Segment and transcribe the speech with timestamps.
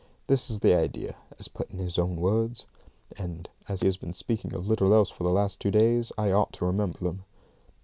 [0.25, 2.65] This is the idea, as put in his own words;
[3.19, 6.31] and, as he has been speaking of little else for the last two days, I
[6.31, 7.23] ought to remember them.